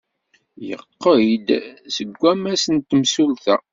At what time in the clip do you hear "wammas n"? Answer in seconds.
2.21-2.77